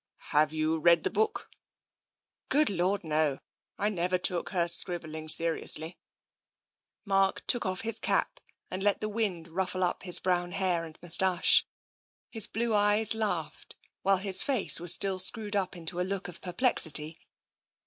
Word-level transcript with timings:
u 0.01 0.23
Have 0.29 0.51
you 0.51 0.79
read 0.79 1.03
the 1.03 1.11
book?"" 1.11 1.47
Good 2.49 2.71
Lord, 2.71 3.03
no! 3.03 3.37
I 3.77 3.89
never 3.89 4.17
took 4.17 4.49
her 4.49 4.67
scribbling 4.67 5.29
se 5.29 5.45
riously." 5.47 5.97
Mark 7.05 7.45
took 7.45 7.67
off 7.67 7.81
his 7.81 7.99
cap 7.99 8.39
and 8.71 8.81
let 8.81 8.99
the 8.99 9.07
wind 9.07 9.45
rufHe 9.49 9.83
up 9.83 10.01
his 10.01 10.17
brown 10.17 10.53
hair 10.53 10.85
and 10.85 10.97
moustache. 11.03 11.67
His 12.31 12.47
blue 12.47 12.73
eyes 12.73 13.13
laughed. 13.13 13.75
TENSION 13.75 13.91
15 13.97 13.97
while 14.01 14.17
his 14.17 14.41
face 14.41 14.79
was 14.79 14.91
still 14.91 15.19
screwed 15.19 15.55
up 15.55 15.75
into 15.75 16.01
a 16.01 16.01
look 16.01 16.27
of 16.27 16.41
per 16.41 16.53
plexity. 16.53 17.19